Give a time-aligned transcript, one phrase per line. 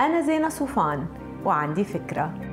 [0.00, 1.06] أنا زينة صوفان
[1.44, 2.49] وعندي فكرة.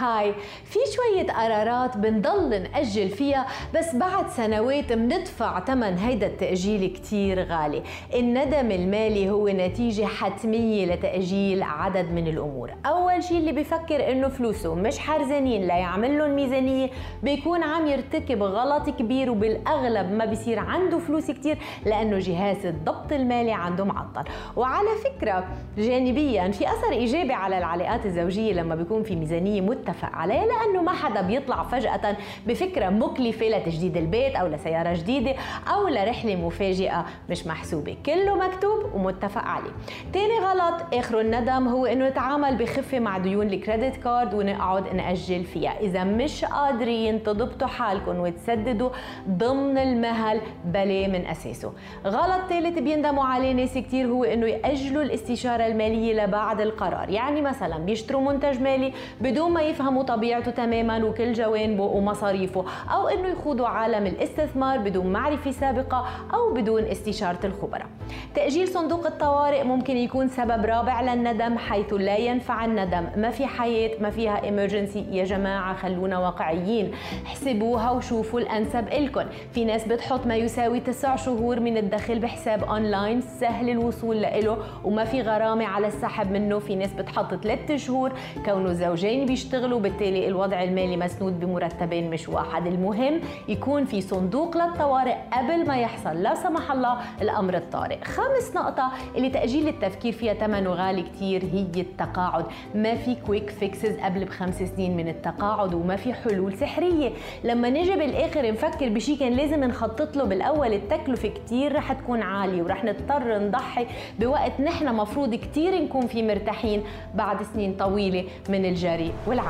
[0.00, 0.34] هاي.
[0.64, 7.82] في شوية قرارات بنضل نأجل فيها بس بعد سنوات بندفع ثمن هيدا التأجيل كتير غالي.
[8.14, 12.70] الندم المالي هو نتيجة حتمية لتأجيل عدد من الأمور.
[12.86, 16.90] أول شيء اللي بفكر إنه فلوسه مش حرزانين ليعمل لهم ميزانية
[17.22, 23.52] بيكون عم يرتكب غلط كبير وبالأغلب ما بيصير عنده فلوس كتير لأنه جهاز الضبط المالي
[23.52, 24.24] عنده معطل.
[24.56, 25.44] وعلى فكرة
[25.78, 30.92] جانبيا في أثر إيجابي على العلاقات الزوجية لما بيكون في ميزانية متفق عليه لأنه ما
[30.92, 35.34] حدا بيطلع فجأة بفكرة مكلفة لتجديد البيت أو لسيارة جديدة
[35.74, 37.96] أو لرحلة مفاجئة مش محسوبة.
[38.06, 39.70] كله مكتوب ومتفق عليه
[40.12, 45.80] تاني غلط آخر الندم هو إنه نتعامل بخفة مع ديون الكريدت كارد ونقعد نأجل فيها.
[45.80, 48.90] إذا مش قادرين تضبطوا حالكم وتسددوا
[49.28, 51.72] ضمن المهل بلا من أساسه.
[52.06, 57.08] غلط ثالث بيندموا عليه ناس كتير هو إنه يأجلوا الاستشارة المالية لبعد القرار.
[57.08, 63.28] يعني مثلا بيشتروا منتج مالي بدون ما يفهموا طبيعته تماما وكل جوانبه ومصاريفه أو إنه
[63.28, 67.86] يخوضوا عالم الاستثمار بدون معرفة سابقة أو بدون استشارة الخبراء.
[68.34, 73.06] تأجيل صندوق الطوارئ ممكن يكون سبب رابع للندم حيث لا ينفع الندم.
[73.16, 76.92] ما في حياة ما فيها ايمرجنسي يا جماعة خلونا واقعيين.
[77.26, 79.24] احسبوها وشوفوا الأنسب لكم.
[79.52, 85.04] في ناس بتحط ما يساوي تسع شهور من الدخل بحساب اونلاين سهل الوصول له وما
[85.04, 86.58] في غرامة على السحب منه.
[86.58, 88.12] في ناس بتحط ثلاث شهور.
[88.44, 92.66] كونه زوجين بيشتغلوا وبالتالي الوضع المالي مسنود بمرتبين مش واحد.
[92.66, 98.04] المهم يكون في صندوق للطوارئ قبل ما يحصل لا سمح الله الأمر الطارئ.
[98.04, 102.44] خامس نقطة اللي تأجيل التفكير فيها ثمنه غالي كتير هي التقاعد.
[102.74, 107.10] ما في quick fixes قبل بخمس سنين من التقاعد وما في حلول سحرية.
[107.44, 112.62] لما نجي بالآخر نفكر بشي كان لازم نخطط له بالأول التكلفة كتير رح تكون عالية
[112.62, 113.86] ورح نضطر نضحي
[114.18, 116.82] بوقت نحن مفروض كتير نكون فيه مرتاحين
[117.14, 119.49] بعد سنين طويلة من الجري والعمل.